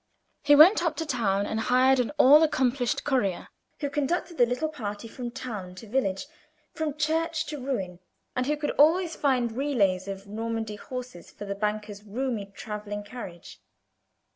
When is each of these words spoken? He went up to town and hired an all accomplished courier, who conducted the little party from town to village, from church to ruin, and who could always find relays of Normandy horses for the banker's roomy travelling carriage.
He 0.41 0.55
went 0.55 0.81
up 0.81 0.95
to 0.95 1.05
town 1.05 1.45
and 1.45 1.59
hired 1.59 1.99
an 1.99 2.09
all 2.17 2.41
accomplished 2.41 3.03
courier, 3.03 3.49
who 3.81 3.89
conducted 3.91 4.39
the 4.39 4.47
little 4.47 4.67
party 4.69 5.07
from 5.07 5.29
town 5.29 5.75
to 5.75 5.85
village, 5.87 6.25
from 6.73 6.97
church 6.97 7.45
to 7.49 7.63
ruin, 7.63 7.99
and 8.35 8.47
who 8.47 8.57
could 8.57 8.71
always 8.79 9.15
find 9.15 9.51
relays 9.51 10.07
of 10.07 10.25
Normandy 10.25 10.77
horses 10.77 11.29
for 11.29 11.45
the 11.45 11.53
banker's 11.53 12.01
roomy 12.03 12.47
travelling 12.47 13.03
carriage. 13.03 13.61